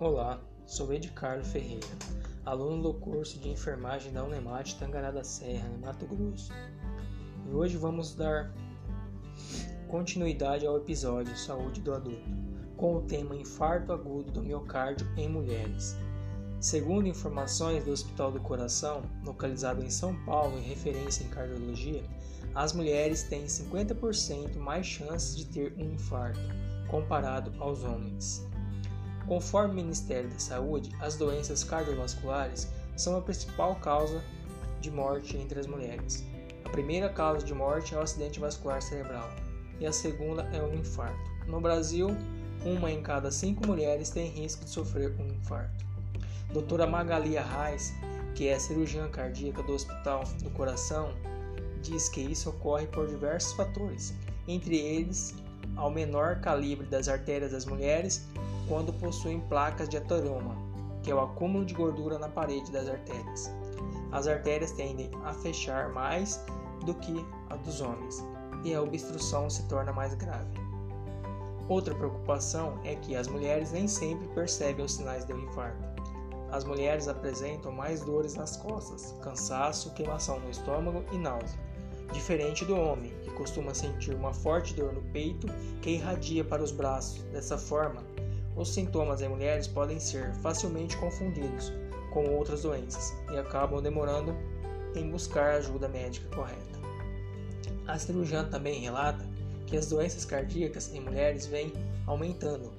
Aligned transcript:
Olá, 0.00 0.40
sou 0.64 0.92
Ed 0.92 1.12
Ferreira, 1.42 1.88
aluno 2.46 2.84
do 2.84 2.94
curso 2.94 3.36
de 3.40 3.48
enfermagem 3.48 4.12
da 4.12 4.22
Unemate 4.22 4.78
Tangará 4.78 5.10
da 5.10 5.24
Serra, 5.24 5.68
em 5.68 5.78
Mato 5.78 6.06
Grosso. 6.06 6.52
E 7.44 7.50
hoje 7.50 7.76
vamos 7.76 8.14
dar 8.14 8.54
continuidade 9.88 10.64
ao 10.64 10.76
episódio 10.76 11.36
Saúde 11.36 11.80
do 11.80 11.92
Adulto, 11.92 12.30
com 12.76 12.94
o 12.94 13.02
tema 13.02 13.34
Infarto 13.34 13.92
Agudo 13.92 14.30
do 14.30 14.40
Miocárdio 14.40 15.04
em 15.16 15.28
Mulheres. 15.28 15.96
Segundo 16.60 17.08
informações 17.08 17.82
do 17.82 17.90
Hospital 17.90 18.30
do 18.30 18.40
Coração, 18.40 19.02
localizado 19.24 19.84
em 19.84 19.90
São 19.90 20.14
Paulo 20.24 20.56
em 20.58 20.62
referência 20.62 21.24
em 21.24 21.28
cardiologia, 21.28 22.04
as 22.54 22.72
mulheres 22.72 23.24
têm 23.24 23.46
50% 23.46 24.58
mais 24.58 24.86
chances 24.86 25.36
de 25.36 25.46
ter 25.46 25.74
um 25.76 25.92
infarto 25.94 26.38
comparado 26.88 27.52
aos 27.60 27.82
homens. 27.82 28.46
Conforme 29.28 29.72
o 29.72 29.76
Ministério 29.76 30.30
da 30.30 30.38
Saúde, 30.38 30.90
as 31.00 31.16
doenças 31.16 31.62
cardiovasculares 31.62 32.66
são 32.96 33.14
a 33.14 33.20
principal 33.20 33.76
causa 33.76 34.24
de 34.80 34.90
morte 34.90 35.36
entre 35.36 35.60
as 35.60 35.66
mulheres. 35.66 36.24
A 36.64 36.70
primeira 36.70 37.10
causa 37.10 37.44
de 37.44 37.52
morte 37.52 37.94
é 37.94 37.98
o 37.98 38.00
acidente 38.00 38.40
vascular 38.40 38.80
cerebral 38.80 39.28
e 39.78 39.86
a 39.86 39.92
segunda 39.92 40.44
é 40.44 40.62
o 40.62 40.74
infarto. 40.74 41.30
No 41.46 41.60
Brasil, 41.60 42.08
uma 42.64 42.90
em 42.90 43.02
cada 43.02 43.30
cinco 43.30 43.66
mulheres 43.66 44.08
tem 44.08 44.30
risco 44.30 44.64
de 44.64 44.70
sofrer 44.70 45.14
um 45.20 45.26
infarto. 45.26 45.84
Doutora 46.50 46.86
Magalia 46.86 47.42
Reis, 47.42 47.92
que 48.34 48.48
é 48.48 48.58
cirurgiã 48.58 49.10
cardíaca 49.10 49.62
do 49.62 49.74
Hospital 49.74 50.24
do 50.42 50.48
Coração, 50.50 51.12
diz 51.82 52.08
que 52.08 52.22
isso 52.22 52.48
ocorre 52.48 52.86
por 52.86 53.06
diversos 53.06 53.52
fatores, 53.52 54.14
entre 54.46 54.76
eles 54.78 55.34
ao 55.78 55.90
menor 55.90 56.40
calibre 56.40 56.86
das 56.86 57.08
artérias 57.08 57.52
das 57.52 57.64
mulheres 57.64 58.26
quando 58.68 58.92
possuem 58.92 59.40
placas 59.40 59.88
de 59.88 59.96
ateroma, 59.96 60.56
que 61.02 61.10
é 61.10 61.14
o 61.14 61.20
acúmulo 61.20 61.64
de 61.64 61.72
gordura 61.72 62.18
na 62.18 62.28
parede 62.28 62.70
das 62.70 62.88
artérias. 62.88 63.50
As 64.12 64.26
artérias 64.26 64.72
tendem 64.72 65.10
a 65.24 65.32
fechar 65.32 65.88
mais 65.90 66.44
do 66.84 66.92
que 66.94 67.24
a 67.48 67.56
dos 67.56 67.80
homens 67.80 68.22
e 68.64 68.74
a 68.74 68.82
obstrução 68.82 69.48
se 69.48 69.62
torna 69.68 69.92
mais 69.92 70.14
grave. 70.14 70.58
Outra 71.68 71.94
preocupação 71.94 72.80
é 72.84 72.96
que 72.96 73.14
as 73.14 73.28
mulheres 73.28 73.72
nem 73.72 73.86
sempre 73.86 74.26
percebem 74.28 74.84
os 74.84 74.94
sinais 74.94 75.24
de 75.24 75.32
um 75.32 75.44
infarto. 75.44 75.86
As 76.50 76.64
mulheres 76.64 77.08
apresentam 77.08 77.70
mais 77.70 78.00
dores 78.00 78.34
nas 78.34 78.56
costas, 78.56 79.14
cansaço, 79.22 79.92
queimação 79.92 80.40
no 80.40 80.50
estômago 80.50 81.04
e 81.12 81.18
náusea 81.18 81.67
diferente 82.12 82.64
do 82.64 82.76
homem, 82.76 83.12
que 83.22 83.30
costuma 83.32 83.74
sentir 83.74 84.14
uma 84.14 84.32
forte 84.32 84.74
dor 84.74 84.92
no 84.92 85.02
peito 85.12 85.46
que 85.82 85.90
irradia 85.90 86.44
para 86.44 86.62
os 86.62 86.72
braços. 86.72 87.22
Dessa 87.24 87.58
forma, 87.58 88.02
os 88.56 88.72
sintomas 88.72 89.20
em 89.20 89.28
mulheres 89.28 89.66
podem 89.66 90.00
ser 90.00 90.32
facilmente 90.36 90.96
confundidos 90.96 91.72
com 92.12 92.24
outras 92.30 92.62
doenças 92.62 93.14
e 93.32 93.36
acabam 93.36 93.82
demorando 93.82 94.34
em 94.94 95.10
buscar 95.10 95.54
a 95.54 95.56
ajuda 95.56 95.88
médica 95.88 96.34
correta. 96.34 96.78
A 97.86 97.98
cirurgiã 97.98 98.44
também 98.44 98.80
relata 98.80 99.24
que 99.66 99.76
as 99.76 99.86
doenças 99.86 100.24
cardíacas 100.24 100.92
em 100.94 101.00
mulheres 101.00 101.46
vêm 101.46 101.72
aumentando 102.06 102.72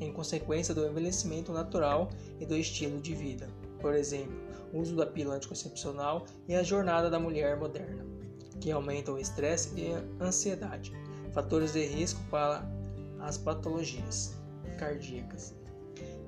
em 0.00 0.12
consequência 0.12 0.74
do 0.74 0.86
envelhecimento 0.86 1.52
natural 1.52 2.08
e 2.38 2.46
do 2.46 2.56
estilo 2.56 3.00
de 3.00 3.14
vida, 3.14 3.48
por 3.80 3.94
exemplo, 3.94 4.32
o 4.72 4.78
uso 4.78 4.96
da 4.96 5.04
pílula 5.04 5.36
anticoncepcional 5.36 6.24
e 6.48 6.54
a 6.54 6.62
jornada 6.62 7.10
da 7.10 7.18
mulher 7.18 7.58
moderna 7.58 8.09
que 8.60 8.70
aumentam 8.70 9.14
o 9.14 9.18
estresse 9.18 9.72
e 9.76 9.92
a 9.92 10.24
ansiedade, 10.24 10.92
fatores 11.32 11.72
de 11.72 11.84
risco 11.84 12.20
para 12.30 12.64
as 13.20 13.38
patologias 13.38 14.36
cardíacas. 14.78 15.54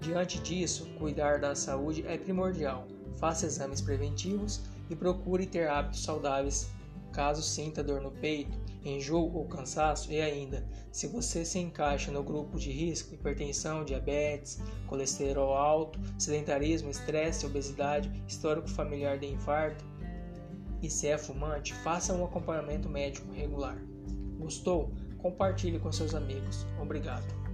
Diante 0.00 0.38
disso, 0.40 0.86
cuidar 0.98 1.40
da 1.40 1.54
saúde 1.54 2.04
é 2.06 2.16
primordial. 2.18 2.86
Faça 3.16 3.46
exames 3.46 3.80
preventivos 3.80 4.60
e 4.90 4.94
procure 4.94 5.46
ter 5.46 5.68
hábitos 5.68 6.02
saudáveis 6.04 6.68
caso 7.16 7.42
sinta 7.42 7.82
dor 7.82 8.02
no 8.02 8.10
peito, 8.10 8.58
enjoo 8.84 9.34
ou 9.34 9.46
cansaço 9.46 10.12
e 10.12 10.20
ainda, 10.20 10.62
se 10.92 11.06
você 11.06 11.46
se 11.46 11.58
encaixa 11.58 12.12
no 12.12 12.22
grupo 12.22 12.58
de 12.58 12.70
risco, 12.70 13.14
hipertensão, 13.14 13.86
diabetes, 13.86 14.60
colesterol 14.86 15.54
alto, 15.54 15.98
sedentarismo, 16.18 16.90
estresse, 16.90 17.46
obesidade, 17.46 18.12
histórico 18.28 18.68
familiar 18.68 19.18
de 19.18 19.26
infarto, 19.26 19.82
e 20.82 20.90
se 20.90 21.08
é 21.08 21.16
fumante, 21.16 21.74
faça 21.74 22.12
um 22.12 22.24
acompanhamento 22.24 22.88
médico 22.88 23.32
regular. 23.32 23.76
Gostou? 24.38 24.92
Compartilhe 25.18 25.78
com 25.78 25.90
seus 25.90 26.14
amigos. 26.14 26.66
Obrigado. 26.80 27.45